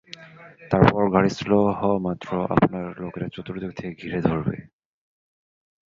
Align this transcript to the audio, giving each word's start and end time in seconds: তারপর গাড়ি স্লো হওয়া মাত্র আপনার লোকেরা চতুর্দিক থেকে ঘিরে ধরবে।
তারপর 0.71 1.03
গাড়ি 1.13 1.31
স্লো 1.37 1.59
হওয়া 1.79 1.99
মাত্র 1.99 2.27
আপনার 2.55 2.85
লোকেরা 3.03 3.27
চতুর্দিক 3.35 3.71
থেকে 3.77 3.91
ঘিরে 4.01 4.19
ধরবে। 4.21 4.57